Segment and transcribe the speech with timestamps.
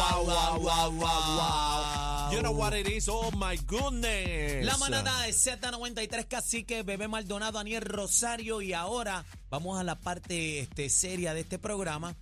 [0.00, 2.30] wow, wow, wow, wow, wow.
[2.32, 3.08] You know what it is?
[3.08, 4.64] Oh my goodness.
[4.64, 10.60] La manada de Z93 Cacique, Bebé Maldonado, Aniel Rosario y ahora vamos a la parte
[10.60, 12.14] este, seria de este programa.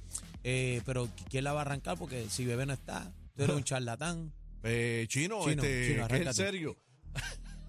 [0.45, 1.99] Eh, pero ¿quién la va a arrancar?
[1.99, 4.33] Porque si Bebé no está, tú eres un charlatán.
[4.65, 6.77] Eh, chino, Chino, este, chino, ¿qué es serio?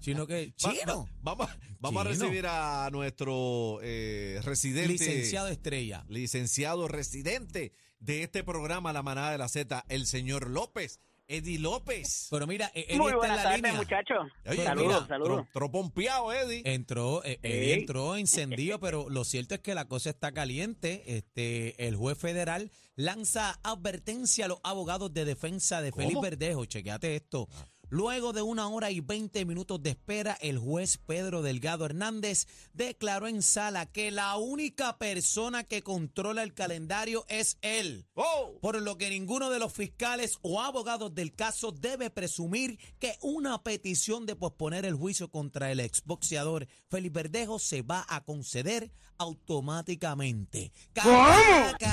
[0.00, 0.52] Chino que...
[0.56, 1.04] Chino.
[1.04, 1.48] va- vamos
[1.78, 4.88] vamos a recibir a nuestro eh, residente.
[4.92, 6.04] Licenciado Estrella.
[6.08, 12.26] licenciado residente de este programa La Manada de la Z, el señor López, Eddie López.
[12.30, 13.74] Pero mira, eh, Eddie Muy está en la tardes, línea.
[13.74, 14.26] muchachos.
[14.64, 15.40] Saludos, saludos.
[15.42, 16.62] tro- Tropompeado, Eddie.
[16.64, 21.04] Entró, eh, Eddie entró encendido, pero lo cierto es que la cosa está caliente.
[21.06, 26.20] Este, el juez federal lanza advertencia a los abogados de defensa de ¿Cómo?
[26.20, 26.64] Verdejo.
[26.64, 27.48] Chequeate esto.
[27.90, 33.26] Luego de una hora y 20 minutos de espera, el juez Pedro Delgado Hernández declaró
[33.26, 38.06] en sala que la única persona que controla el calendario es él.
[38.14, 38.52] ¡Oh!
[38.60, 43.60] Por lo que ninguno de los fiscales o abogados del caso debe presumir que una
[43.64, 50.72] petición de posponer el juicio contra el exboxeador Félix Verdejo se va a conceder automáticamente.
[50.92, 51.90] ¡Caca!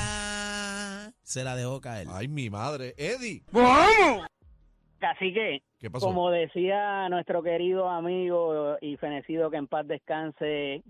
[1.24, 2.06] Se la dejó caer.
[2.08, 2.94] Ay, mi madre.
[2.96, 3.42] Eddie,
[5.00, 5.62] Así que,
[6.00, 10.82] como decía nuestro querido amigo y fenecido que en paz descanse,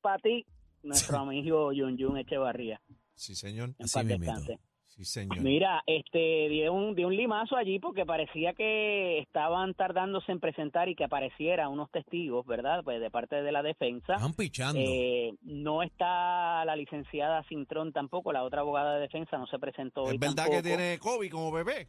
[0.00, 0.44] para ti,
[0.82, 2.80] nuestro amigo Yun Yun Echevarría,
[3.14, 3.70] Sí, señor.
[3.78, 4.58] en Así paz descanse.
[4.86, 5.40] Sí, señor.
[5.40, 10.88] Mira, este, dio un, dio un limazo allí porque parecía que estaban tardándose en presentar
[10.88, 12.84] y que aparecieran unos testigos, ¿verdad?
[12.84, 14.14] Pues de parte de la defensa.
[14.14, 14.78] Están pichando.
[14.80, 20.02] Eh, no está la licenciada Cintrón tampoco, la otra abogada de defensa no se presentó
[20.04, 20.56] hoy ¿Es verdad tampoco.
[20.58, 21.88] que tiene COVID como bebé?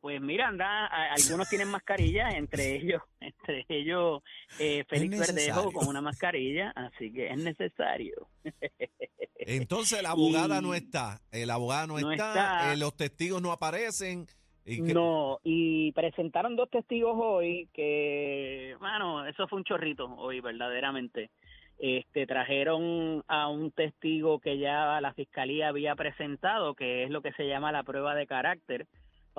[0.00, 4.22] Pues mira, anda, a- algunos tienen mascarilla, entre ellos, entre ellos
[4.58, 5.18] eh, Félix.
[5.34, 8.28] Verdejo con una mascarilla, así que es necesario.
[9.38, 11.20] Entonces la abogada Y- no está.
[11.32, 12.28] eh, La abogada no, No está.
[12.30, 12.72] está.
[12.72, 14.26] eh, los testigos no aparecen.
[14.64, 20.40] Y que- No, y presentaron dos testigos hoy que, bueno, eso fue un chorrito hoy,
[20.40, 21.30] verdaderamente.
[21.78, 27.32] Este, trajeron a un testigo que ya la fiscalía había presentado, que es lo que
[27.32, 28.86] se llama la prueba de carácter,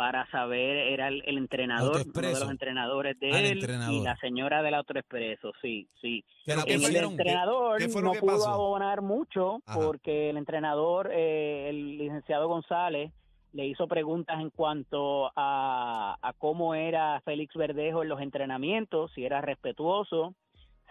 [0.01, 3.93] para saber, era el, el entrenador, uno de los entrenadores de Al él entrenador.
[3.93, 6.25] y la señora del autoexpreso, sí, sí.
[6.43, 8.49] Que la ¿Qué En fue- el entrenador qué no pudo pasó?
[8.49, 9.79] abonar mucho Ajá.
[9.79, 13.11] porque el entrenador, eh, el licenciado González,
[13.53, 19.23] le hizo preguntas en cuanto a, a cómo era Félix Verdejo en los entrenamientos, si
[19.23, 20.33] era respetuoso,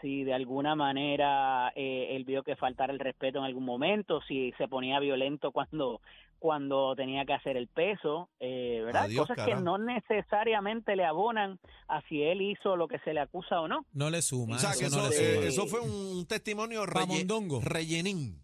[0.01, 4.53] si de alguna manera eh, él vio que faltara el respeto en algún momento, si
[4.59, 6.01] se ponía violento cuando
[6.39, 9.05] cuando tenía que hacer el peso, eh, ¿verdad?
[9.05, 13.21] Adiós, Cosas que no necesariamente le abonan a si él hizo lo que se le
[13.21, 13.85] acusa o no.
[13.93, 14.57] no le suma.
[14.57, 15.47] o sea, que eso no eso, le eh, suma.
[15.49, 18.43] eso fue un testimonio relle- rellenín.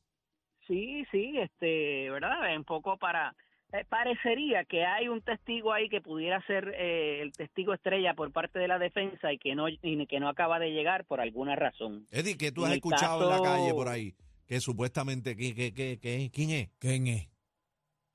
[0.67, 2.55] Sí, sí, este, ¿verdad?
[2.57, 3.35] Un poco para...
[3.77, 8.33] eh, parecería que hay un testigo ahí que pudiera ser eh, el testigo estrella por
[8.33, 11.57] parte de la defensa y que no y que no acaba de llegar por alguna
[11.57, 12.07] razón.
[12.11, 14.15] Eddie, que tú has escuchado en la calle por ahí?
[14.47, 16.71] Que supuestamente, ¿quién es?
[16.79, 17.29] ¿Quién es?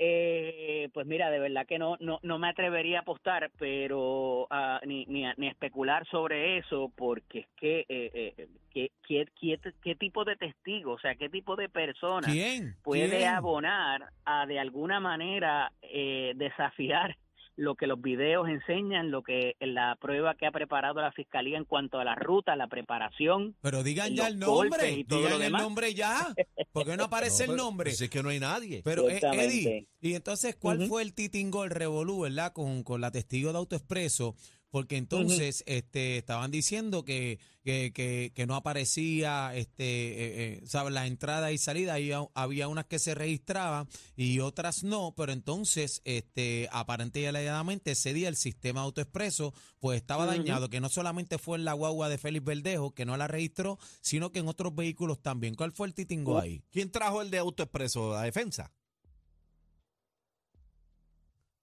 [0.03, 4.81] Eh, pues mira, de verdad que no no, no me atrevería a apostar, pero ah,
[4.83, 7.85] ni, ni, a, ni a especular sobre eso, porque es que eh,
[8.15, 12.77] eh, ¿qué, qué, qué, qué tipo de testigo, o sea, qué tipo de persona ¿Quién?
[12.81, 13.29] puede ¿Quién?
[13.29, 17.15] abonar a de alguna manera eh, desafiar
[17.61, 21.65] lo que los videos enseñan, lo que la prueba que ha preparado la fiscalía en
[21.65, 23.55] cuanto a la ruta, la preparación.
[23.61, 26.33] Pero digan ya el nombre, y todo digan lo el nombre ya.
[26.73, 27.91] ¿Por qué no aparece No, el nombre?
[27.91, 28.81] pues es que no hay nadie.
[28.83, 29.19] Pero eh.
[29.21, 32.51] Eddie, y entonces, ¿cuál fue el titingo, el revolú, verdad?
[32.51, 34.35] Con, con la testigo de AutoExpreso,
[34.71, 40.93] porque entonces este, estaban diciendo que, que, que, que no aparecía, este, eh, eh, ¿sabes?
[40.93, 46.01] La entrada y salida, había, había unas que se registraban y otras no, pero entonces,
[46.05, 51.37] este, aparente y alegadamente, ese día el sistema AutoExpreso, pues estaba dañado, que no solamente
[51.37, 54.73] fue en la guagua de Félix Verdejo, que no la registró, sino que en otros
[54.73, 55.55] vehículos también.
[55.55, 56.63] ¿Cuál fue el titingo ahí?
[56.71, 58.13] ¿Quién trajo el de AutoExpreso?
[58.13, 58.71] ¿La defensa?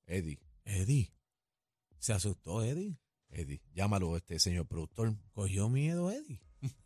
[0.07, 1.18] Eddie, Eddie.
[1.98, 2.97] Se asustó Eddie.
[3.30, 5.15] Eddie, llámalo este señor productor.
[5.33, 6.41] Cogió miedo Eddie.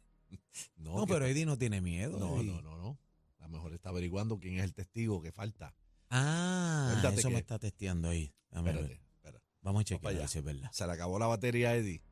[0.77, 2.19] No, pero Eddie no tiene miedo.
[2.19, 2.51] no, Eddie.
[2.53, 2.99] no, no, no.
[3.39, 5.75] A lo mejor está averiguando quién es el testigo que falta.
[6.11, 8.33] Ah, Cuéntate eso que- me está testeando ahí.
[8.51, 8.71] Dame.
[8.71, 9.43] Espérate, espera.
[9.63, 10.71] Vamos a chequear a si es verdad.
[10.73, 12.03] Se le acabó la batería, Eddie.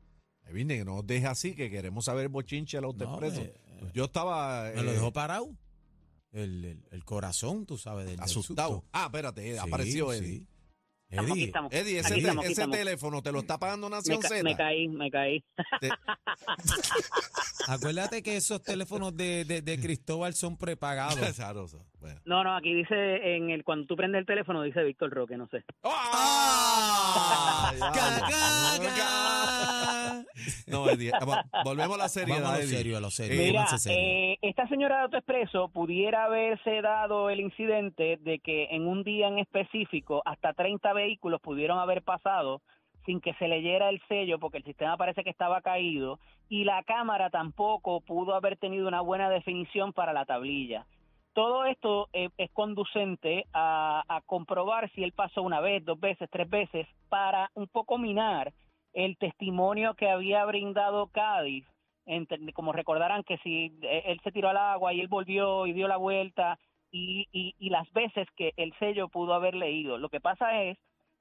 [0.43, 3.41] Ahí viene, que no nos deje así, que queremos saber bochinche del No, AutoExpreso.
[3.41, 3.53] eh,
[3.93, 5.55] yo estaba Me lo eh, dejó parado.
[6.31, 8.85] El, el- el corazón, tú sabes, del, asustado.
[8.91, 10.37] Ah, espérate, eh, Sí, apareció Eddie.
[10.39, 10.47] sí.
[11.11, 11.73] Estamos aquí, Eddie, estamos.
[11.73, 12.77] Eddie, ese, Aquí te- estamos, aquí ese estamos.
[12.77, 14.43] teléfono te lo está pagando Me, Nación ca- Z.
[14.43, 15.43] me caí, me caí.
[15.81, 15.89] Te-
[17.67, 21.15] acuérdate que esos teléfonos de, de, de Cristóbal son prepagados.
[21.35, 21.69] Claro.
[22.25, 25.47] No, no, aquí dice, en el cuando tú prendes el teléfono, dice Víctor Roque, no
[25.47, 25.63] sé.
[25.83, 27.71] ¡Ah!
[27.79, 28.27] ¡Caca,
[30.67, 30.85] No,
[31.63, 33.41] volvemos a la serie, Vamos a lo serio, a lo serio.
[33.41, 38.87] Eh, Mira, eh, esta señora de autoexpreso pudiera haberse dado el incidente de que en
[38.87, 42.61] un día en específico hasta 30 vehículos pudieron haber pasado
[43.05, 46.19] sin que se leyera el sello porque el sistema parece que estaba caído
[46.49, 50.85] y la cámara tampoco pudo haber tenido una buena definición para la tablilla.
[51.33, 56.29] Todo esto eh, es conducente a, a comprobar si él pasó una vez, dos veces,
[56.29, 58.53] tres veces para un poco minar
[58.93, 61.65] el testimonio que había brindado Cádiz
[62.53, 65.87] como recordarán que si eh, él se tiró al agua y él volvió y dio
[65.87, 66.57] la vuelta
[66.91, 69.97] y, y las veces que el sello pudo haber leído.
[69.97, 70.77] Lo que pasa es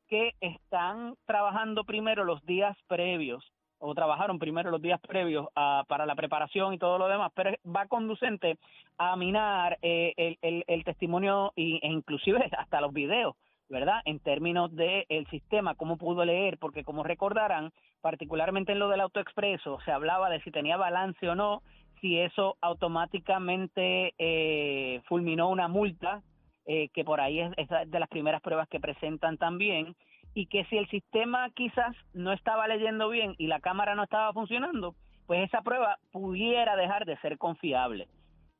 [0.09, 3.45] que están trabajando primero los días previos
[3.81, 7.53] o trabajaron primero los días previos a- para la preparación y todo lo demás, pero
[7.67, 8.59] va conducente
[8.99, 13.35] a minar eh, el, el- el testimonio e inclusive hasta los videos,
[13.69, 14.00] ¿verdad?
[14.05, 19.00] En términos del el sistema, cómo pudo leer, porque como recordarán, particularmente en lo del
[19.00, 21.62] autoexpreso, se hablaba de si tenía balance o no,
[22.00, 26.23] si eso automáticamente eh, fulminó una multa,
[26.67, 27.50] eh, que por ahí es
[27.87, 29.94] de las primeras pruebas que presentan también,
[30.35, 34.32] y que si el sistema quizás no estaba leyendo bien y la cámara no estaba
[34.32, 34.94] funcionando,
[35.27, 38.09] pues esa prueba pudiera dejar de ser confiable.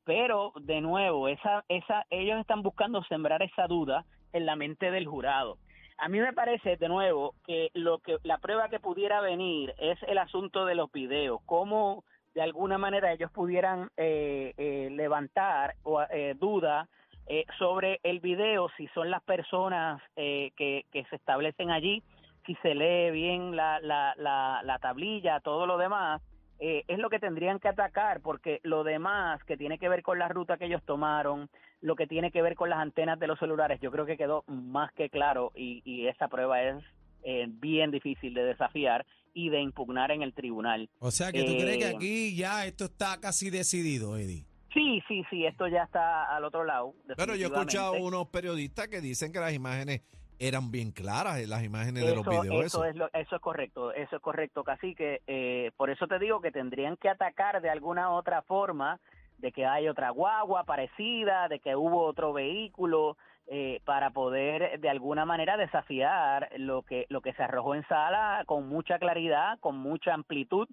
[0.05, 5.07] Pero, de nuevo, esa, esa, ellos están buscando sembrar esa duda en la mente del
[5.07, 5.59] jurado.
[5.99, 9.99] A mí me parece, de nuevo, que lo que la prueba que pudiera venir es
[10.05, 16.01] el asunto de los videos, cómo de alguna manera ellos pudieran eh, eh, levantar o,
[16.03, 16.89] eh, duda
[17.33, 22.03] eh, sobre el video, si son las personas eh, que, que se establecen allí,
[22.45, 26.21] si se lee bien la, la, la, la tablilla, todo lo demás,
[26.59, 30.19] eh, es lo que tendrían que atacar, porque lo demás que tiene que ver con
[30.19, 31.49] la ruta que ellos tomaron,
[31.81, 34.43] lo que tiene que ver con las antenas de los celulares, yo creo que quedó
[34.49, 36.83] más que claro y, y esa prueba es
[37.23, 40.91] eh, bien difícil de desafiar y de impugnar en el tribunal.
[40.99, 44.50] O sea que tú crees que eh, aquí ya esto está casi decidido, Eddie.
[44.73, 46.95] Sí, sí, sí, esto ya está al otro lado.
[47.17, 50.03] Pero yo he escuchado unos periodistas que dicen que las imágenes
[50.39, 52.65] eran bien claras, eh, las imágenes de los Eso, videos.
[52.65, 56.19] eso, es lo- eso es correcto, eso es correcto, casi que eh, por eso te
[56.19, 59.01] digo que tendrían que atacar de alguna otra forma
[59.39, 63.17] de que hay otra guagua parecida, de que hubo otro vehículo
[63.49, 68.45] eh, para poder de alguna manera desafiar lo que lo que se arrojó en sala
[68.47, 70.69] con mucha claridad, con mucha amplitud,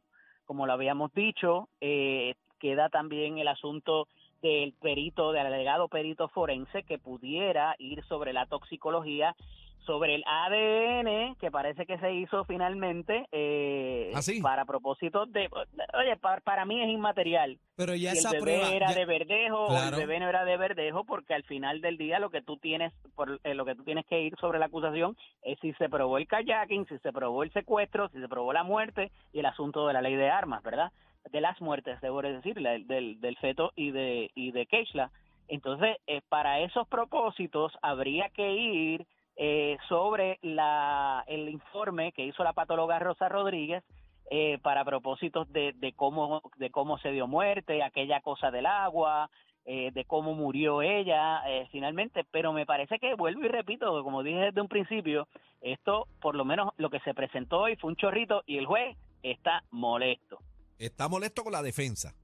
[0.45, 1.67] como lo habíamos dicho.
[1.81, 4.07] Eh, queda también el asunto
[4.41, 9.35] del perito, del alegado perito forense que pudiera ir sobre la toxicología,
[9.85, 14.41] sobre el ADN que parece que se hizo finalmente eh, ¿Ah, sí?
[14.41, 15.49] para propósitos de,
[15.97, 17.57] oye, para, para mí es inmaterial.
[17.75, 18.75] Pero ya Si esa el bebé prueba.
[18.75, 21.97] era ya- de verdejo o el bebé no era de verdejo, porque al final del
[21.97, 24.65] día lo que tú tienes, por eh, lo que tú tienes que ir sobre la
[24.65, 28.51] acusación es si se probó el kayaking, si se probó el secuestro, si se probó
[28.53, 30.91] la muerte y el asunto de la ley de armas, ¿verdad?
[31.31, 35.11] De las muertes, debo decir, la- del, del feto y de y de Keishla.
[35.49, 39.05] Entonces, eh, para esos propósitos habría que ir
[39.37, 43.83] eh, sobre la el informe que hizo la patóloga Rosa Rodríguez
[44.29, 49.29] eh, para propósitos de, de cómo de cómo se dio muerte, aquella cosa del agua,
[49.69, 54.23] eh, de cómo murió ella eh, finalmente, pero me parece que vuelvo y repito, como
[54.23, 55.27] dije desde un principio,
[55.59, 58.95] esto por lo menos lo que se presentó hoy fue un chorrito y el juez
[59.23, 60.39] está molesto.
[60.79, 62.15] Está molesto con la defensa.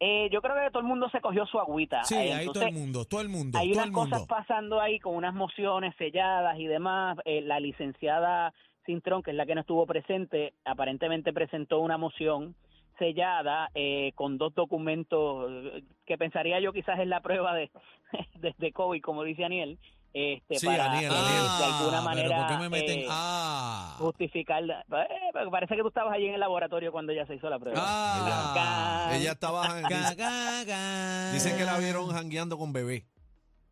[0.00, 2.04] Eh, yo creo que todo el mundo se cogió su agüita.
[2.04, 4.80] Sí, Eh, ahí todo el mundo, todo el mundo, hay todo unas el cosas pasando
[4.80, 7.16] ahí con unas mociones selladas y demás.
[7.24, 8.52] Eh, la licenciada
[8.84, 12.54] Cintrón, que es la que no estuvo presente, aparentemente presentó una moción
[12.98, 17.70] sellada eh, con dos documentos eh, que pensaría yo quizás es la prueba de,
[18.36, 19.78] de, de COVID, como dice Aniel,
[20.14, 21.42] este, Sí, para Aniel, eh, Aniel.
[21.58, 22.98] de alguna Ah, manera Pero ¿por qué me meten?
[23.00, 23.96] eh, ah.
[23.98, 24.62] justificar.
[24.62, 27.78] eh, parece que tú estabas allí en el laboratorio cuando ella se hizo la prueba.
[27.82, 28.52] Ah.
[29.08, 29.16] Acá.
[29.16, 29.74] Ella estaba.
[31.32, 33.06] Dicen que la vieron jangueando con bebé.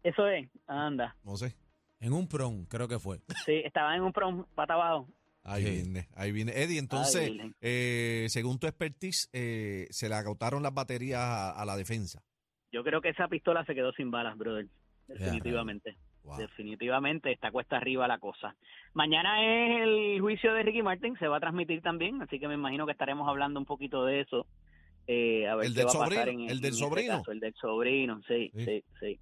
[0.03, 1.17] Eso es, anda.
[1.23, 1.55] No sé.
[2.01, 3.21] En un prom, creo que fue.
[3.47, 5.09] Sí, estaba en un prom pata abajo.
[5.45, 5.71] Ahí Sí.
[5.71, 6.53] viene, ahí viene.
[6.61, 7.31] Eddie, entonces,
[7.61, 12.21] eh, según tu expertise, eh, se le agotaron las baterías a, a la defensa.
[12.73, 14.67] Yo creo que esa pistola se quedó sin balas, brother.
[15.09, 15.97] Definitivamente.
[16.25, 16.39] Wow.
[16.39, 18.55] Definitivamente está cuesta arriba la cosa.
[18.95, 22.55] Mañana es el juicio de Ricky Martin, se va a transmitir también, así que me
[22.55, 24.47] imagino que estaremos hablando un poquito de eso.
[25.09, 26.45] Eh, a ver ¿El qué del va a pasar sobrino?
[26.45, 27.19] en- ¿El del en este sobrino?
[27.19, 28.65] caso, el del sobrino, sí, Sí.
[28.65, 29.21] sí, sí.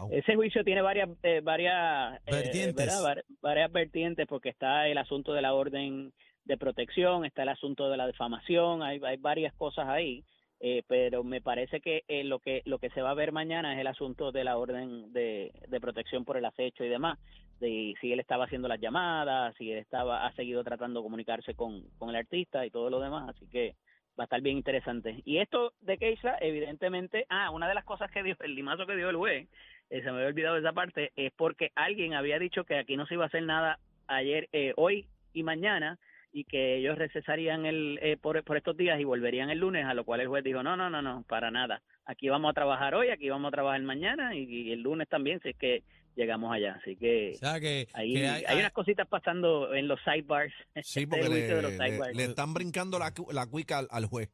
[0.00, 0.08] Wow.
[0.12, 3.02] Ese juicio tiene varias eh, varias eh, Vertientes.
[3.40, 6.12] varias vertientes porque está el asunto de la orden
[6.46, 10.24] de protección, está el asunto de la defamación, hay, hay varias cosas ahí
[10.60, 13.74] eh, pero me parece que eh, lo que lo que se va a ver mañana
[13.74, 17.18] es el asunto de la orden de, de protección por el acecho y demás,
[17.60, 21.54] de si él estaba haciendo las llamadas, si él estaba ha seguido tratando de comunicarse
[21.54, 23.74] con, con el artista y todo lo demás, así que
[24.18, 25.22] va a estar bien interesante.
[25.24, 28.96] Y esto de Keisha, evidentemente, ah, una de las cosas que dio, el limazo que
[28.96, 29.48] dio el juez,
[29.90, 33.06] eh, se me había olvidado esa parte, es porque alguien había dicho que aquí no
[33.06, 35.98] se iba a hacer nada ayer, eh, hoy y mañana,
[36.36, 39.94] y que ellos recesarían el, eh, por, por estos días y volverían el lunes, a
[39.94, 41.80] lo cual el juez dijo, no, no, no, no, para nada.
[42.06, 45.40] Aquí vamos a trabajar hoy, aquí vamos a trabajar mañana y, y el lunes también,
[45.42, 45.84] si es que
[46.16, 46.76] llegamos allá.
[46.82, 50.52] Así que, O sea que, ahí que hay, hay- unas cositas pasando en los sidebars.
[50.82, 52.16] Sí, este porque juicio de los le, le- sidebars.
[52.16, 54.28] le están brincando la, la cuica al, al juez.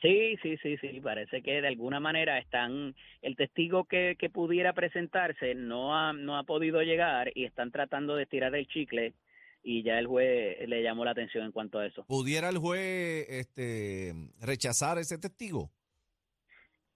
[0.00, 4.72] Sí, sí, sí, sí, parece que de alguna manera están, el testigo que, que pudiera
[4.72, 9.12] presentarse no ha, no ha podido llegar y están tratando de estirar el chicle
[9.62, 12.04] y ya el juez le llamó la atención en cuanto a eso.
[12.06, 15.70] ¿Pudiera el juez este, rechazar ese testigo?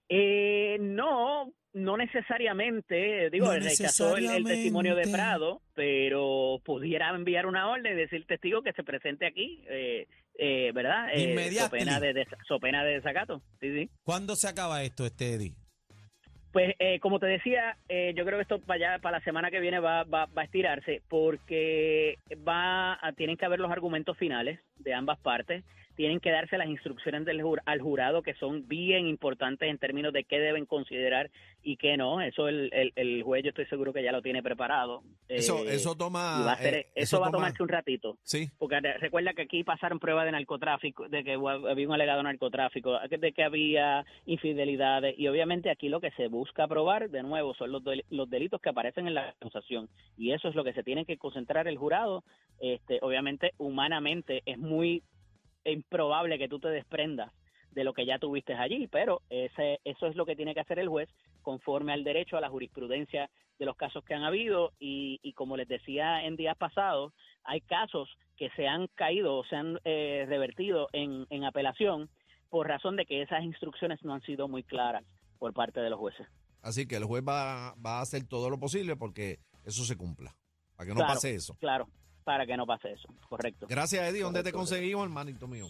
[0.08, 5.08] Eh, no, no necesariamente, digo, No rechazó el, el testimonio de.
[5.10, 10.06] Prado, pero pudiera enviar una orden y decir testigo que se presente aquí, eh,
[10.38, 11.08] eh, ¿verdad?
[11.14, 11.78] Eh, so Immediately.
[11.78, 13.90] pena de, de- so pena de desacato, sí, sí.
[14.02, 15.54] ¿Cuándo se acaba esto, este Eddie?
[16.52, 19.50] Pues eh, como te decía, eh, yo creo que esto para allá, para la semana
[19.50, 24.18] que viene va, va, va a estirarse porque va a, tienen que haber los argumentos
[24.18, 29.06] finales de ambas partes, tienen que darse las instrucciones del al jurado que son bien
[29.06, 31.30] importantes en términos de qué deben considerar
[31.62, 32.20] y qué no.
[32.20, 35.02] Eso el, el, el juez yo estoy seguro que ya lo tiene preparado.
[35.28, 36.44] Eso, Eh, eso toma.
[36.44, 38.16] va a ser- eh, eso, va a toma- tomarse un ratito.
[38.22, 42.22] Sí, Porque re- recuerda que aquí pasaron pruebas de narcotráfico, de que había un alegado
[42.22, 47.54] narcotráfico, de que había infidelidades y obviamente aquí lo que se busca probar de nuevo
[47.54, 50.72] son los, del- los delitos que aparecen en la acusación y eso es lo que
[50.72, 52.24] se tiene que concentrar el jurado.
[52.60, 55.02] Este, obviamente humanamente es muy
[55.70, 57.32] improbable que tú te desprendas
[57.70, 60.78] de lo que ya tuviste allí, pero ese, eso es lo que tiene que hacer
[60.78, 61.08] el juez
[61.40, 65.56] conforme al derecho a la jurisprudencia de los casos que han habido y, y como
[65.56, 67.12] les decía en días pasados,
[67.44, 72.10] hay casos que se han caído o se han eh, revertido en, en apelación
[72.50, 75.04] por razón de que esas instrucciones no han sido muy claras
[75.38, 76.26] por parte de los jueces.
[76.60, 80.34] así que el juez va, va a hacer todo lo posible porque eso se cumpla.
[80.76, 81.14] Para que no Claro.
[81.14, 81.54] pase eso.
[81.58, 81.86] Claro,
[82.24, 83.66] para que no pase eso, correcto.
[83.68, 84.22] Gracias, Eddie.
[84.22, 85.66] ¿Dónde te conseguimos, hermanito mío?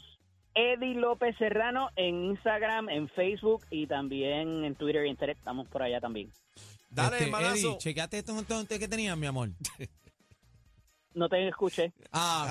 [0.55, 5.37] Eddie López Serrano en Instagram, en Facebook y también en Twitter y en Twitter.
[5.37, 6.31] Estamos por allá también.
[6.91, 7.69] Dale, Este, hermanazo.
[7.69, 9.49] Eddie, chequeate estos entonces que tenían, mi amor.
[11.15, 11.93] No te escuché.
[12.11, 12.47] Ah,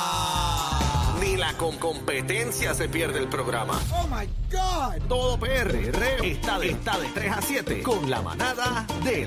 [0.00, 1.18] Ah.
[1.20, 3.76] Ni la con competencia se pierde el programa.
[3.92, 5.02] Oh my God.
[5.08, 5.74] Todo PR
[6.24, 9.26] está de, está de 3 a 7 con la manada de